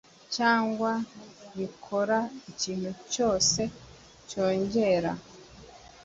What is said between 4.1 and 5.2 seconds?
cyongerera